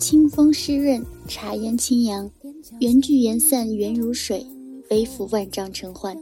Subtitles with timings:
[0.00, 2.28] 清风湿润，茶烟清扬，
[2.80, 4.46] 缘聚缘散，缘如水，
[4.88, 6.16] 背负万丈尘寰。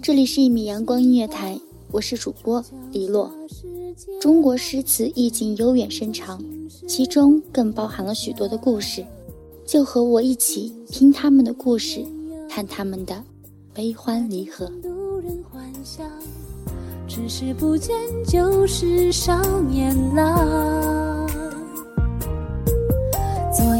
[0.00, 1.58] 这里是一米阳光音乐台，
[1.90, 3.28] 我是主播李洛。
[4.20, 6.40] 中国诗词意境悠远深长，
[6.86, 9.04] 其中更包含了许多的故事。
[9.66, 12.06] 就和我一起听他们的故事，
[12.48, 13.20] 看他们的
[13.74, 14.70] 悲欢离合。
[17.08, 17.92] 只是不见
[18.24, 21.05] 旧时少年郎。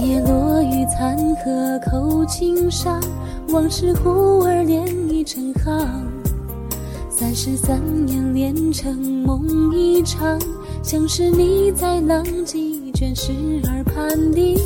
[0.07, 3.01] 昨夜落雨残荷扣青山，
[3.49, 6.07] 往事忽而连已成行。
[7.11, 10.39] 三十三年连成梦一场，
[10.81, 13.33] 像是你在浪迹卷石
[13.65, 14.57] 耳畔的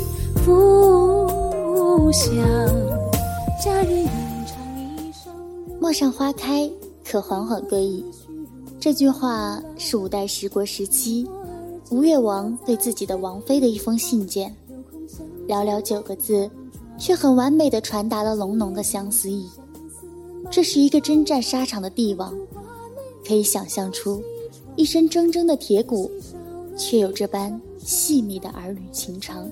[0.44, 2.36] 故乡。
[3.64, 4.08] 佳人吟
[4.46, 5.30] 唱一首。
[5.80, 6.70] 陌上花开，
[7.02, 8.04] 可缓缓归矣。
[8.78, 11.26] 这句话是五代十国时期
[11.90, 14.54] 吴越王对自己的王妃的一封信件，
[15.50, 16.48] 寥寥九个字，
[16.96, 19.50] 却很完美的传达了浓浓的相思意。
[20.48, 22.32] 这是一个征战沙场的帝王，
[23.26, 24.22] 可以想象出
[24.76, 26.08] 一身铮铮的铁骨，
[26.76, 29.50] 却有这般细密的儿女情长。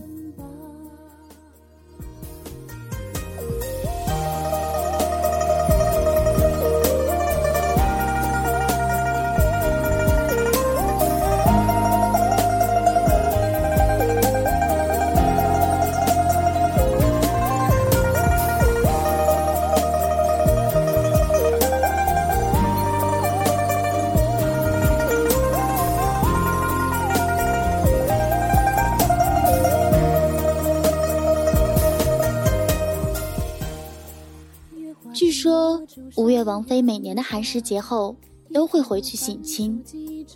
[36.17, 38.17] 吴越王妃每年的寒食节后
[38.53, 39.83] 都会回去省亲，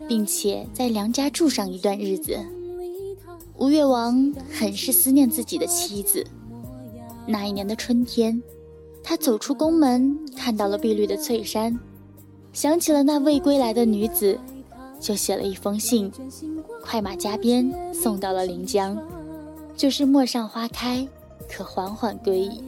[0.09, 2.39] 并且在娘家住上一段日子。
[3.57, 6.25] 吴越王很是思念自己的妻子。
[7.27, 8.43] 那一年的春天，
[9.03, 11.79] 他走出宫门，看到了碧绿的翠山，
[12.53, 14.39] 想起了那未归来的女子，
[15.01, 16.11] 就写了一封信，
[16.83, 18.99] 快马加鞭送到了临江，
[19.77, 21.07] 就是“陌上花开，
[21.49, 22.63] 可缓缓归矣”。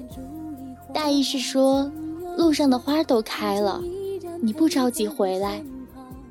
[0.94, 1.90] 大意是说，
[2.36, 3.82] 路上的花都开了，
[4.40, 5.62] 你不着急回来，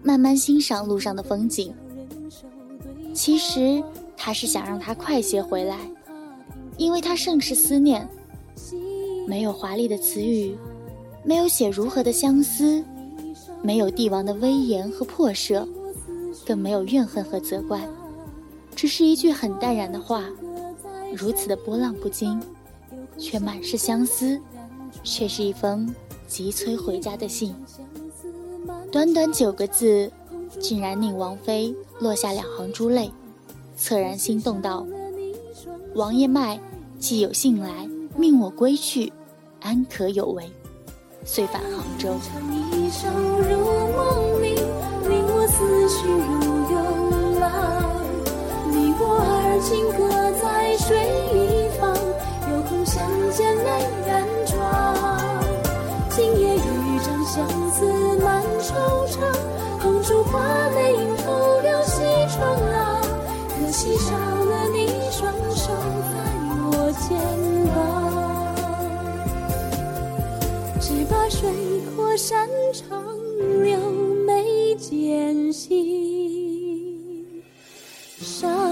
[0.02, 1.74] 慢慢欣赏路上的风景。
[3.14, 3.82] 其实
[4.18, 5.78] 他是想让他快些回来，
[6.78, 8.08] 因为他甚是思念。
[9.26, 10.56] 没有华丽的词语，
[11.24, 12.84] 没有写如何的相思，
[13.62, 15.66] 没有帝王的威严和破舍，
[16.46, 17.88] 更没有怨恨和责怪，
[18.76, 20.26] 只是一句很淡然的话，
[21.16, 22.42] 如此的波浪不惊，
[23.18, 24.38] 却满是相思。
[25.04, 25.94] 却是一封
[26.28, 27.56] 急催回家的信，
[28.92, 30.12] 短短九个字，
[30.60, 33.12] 竟然令王妃落下两行珠泪，
[33.78, 34.86] 恻然心动道
[35.96, 36.60] ：“王爷迈
[37.00, 39.12] 既有信来，命我归去，
[39.62, 40.52] 安可有违？”
[41.26, 42.16] 遂返杭州。
[48.72, 50.02] 你我而今各
[50.42, 50.90] 在水
[51.34, 51.82] 一方，
[52.52, 53.02] 有空相
[53.32, 53.44] 见。
[56.10, 57.86] 今夜一场相思
[58.24, 58.72] 满惆
[59.08, 59.16] 怅，
[59.82, 60.40] 红烛花
[60.70, 61.32] 泪映透
[61.62, 62.40] 了西窗
[62.72, 63.02] 啊。
[63.50, 65.72] 可惜少了你双手
[66.12, 66.14] 在
[66.60, 67.18] 我肩
[67.74, 67.76] 膀，
[70.80, 71.50] 只把水
[71.96, 73.04] 阔山长，
[73.64, 73.78] 留
[74.26, 75.74] 眉间心
[78.20, 78.63] 上。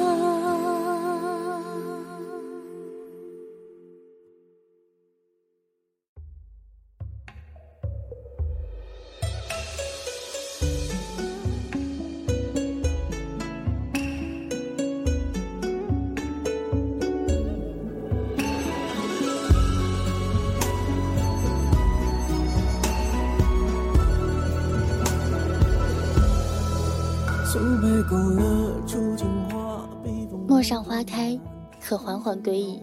[30.47, 31.39] 陌上花开，
[31.79, 32.81] 可缓缓归矣。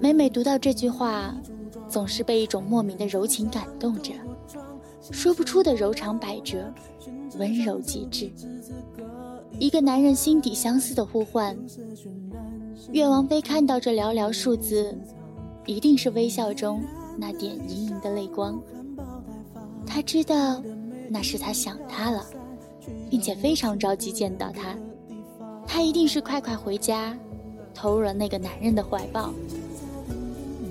[0.00, 1.32] 每每读到这句话，
[1.88, 4.12] 总是被一种莫名的柔情感动着，
[5.12, 6.72] 说不出的柔肠百折，
[7.38, 8.28] 温柔极致。
[9.60, 11.56] 一个男人心底相思的呼唤。
[12.90, 14.98] 岳王妃看到这寥寥数字，
[15.66, 16.82] 一定是微笑中
[17.16, 18.60] 那点盈盈的泪光。
[19.86, 20.60] 他知道，
[21.08, 22.26] 那是他想他了，
[23.10, 24.76] 并且非常着急见到他。
[25.66, 27.16] 他一定是快快回家，
[27.74, 29.32] 投入了那个男人的怀抱。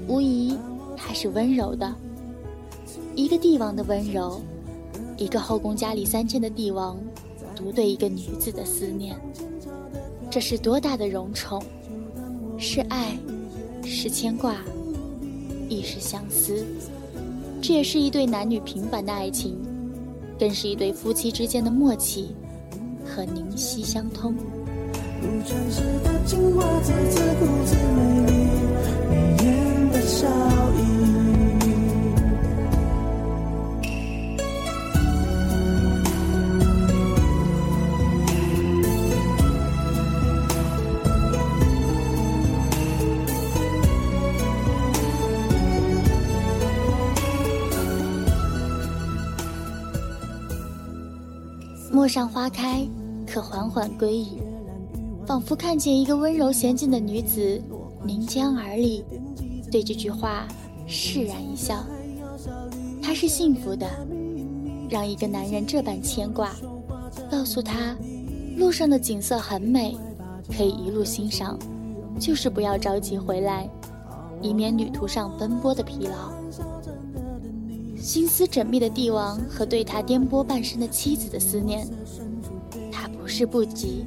[0.08, 0.58] 无疑，
[0.96, 1.94] 他是温柔的，
[3.16, 4.42] 一个帝王的温柔，
[5.18, 6.98] 一个后宫佳丽三千的帝王，
[7.56, 9.16] 独对一个女子的思念，
[10.30, 11.62] 这是多大的荣宠！
[12.58, 13.18] 是爱，
[13.84, 14.56] 是牵挂，
[15.68, 16.66] 亦是相思。
[17.62, 19.58] 这也是一对男女平凡的爱情，
[20.38, 22.36] 更是一对夫妻之间的默契
[23.06, 24.36] 和灵犀相通。
[26.28, 26.62] 如
[51.96, 52.86] 陌上花开，
[53.26, 54.42] 可缓缓归矣。
[55.26, 57.64] 仿佛看见一个温柔娴静的女子
[58.04, 59.02] 临江而立，
[59.72, 60.46] 对这句话
[60.86, 61.86] 释然一笑。
[63.02, 63.88] 她是幸福的，
[64.90, 66.52] 让一个男人这般牵挂，
[67.32, 67.96] 告诉她
[68.58, 69.96] 路上的景色很美，
[70.52, 71.58] 可以一路欣赏，
[72.20, 73.70] 就是不要着急回来，
[74.42, 76.34] 以免旅途上奔波的疲劳。
[78.06, 81.88] 心思缜密的帝王和对他颠簸半生的妻子的思念，
[82.92, 84.06] 他不是不急，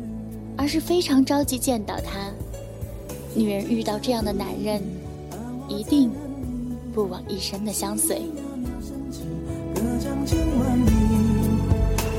[0.56, 2.30] 而是非常着急见到他。
[3.34, 4.80] 女人遇到这样的男人，
[5.66, 6.12] 一定
[6.94, 8.22] 不枉一生的相随。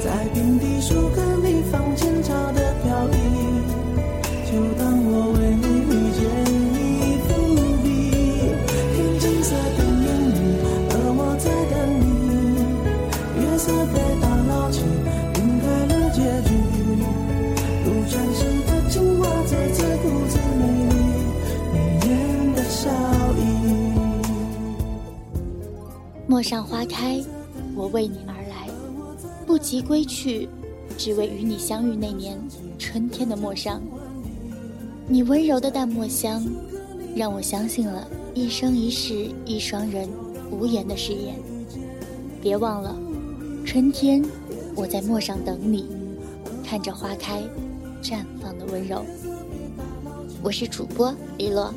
[0.03, 3.18] 在平地树根里放前朝的飘逸，
[26.29, 27.19] 陌上花开，
[27.75, 28.69] 我为你而来，
[29.47, 30.47] 不及归去，
[30.95, 32.39] 只为与你相遇那年
[32.77, 33.81] 春天的陌上。
[35.07, 36.45] 你温柔的淡墨香，
[37.15, 40.07] 让我相信了一生一世一双人
[40.51, 41.35] 无言的誓言。
[42.39, 42.95] 别忘了，
[43.65, 44.23] 春天
[44.75, 45.87] 我在陌上等你，
[46.63, 47.41] 看着花开
[48.03, 49.03] 绽放的温柔。
[50.43, 51.73] 我是主播李洛。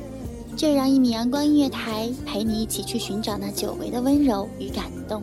[0.57, 5.23] 就让一米阳光音乐台陪你一起去寻找那久违的温柔与感动。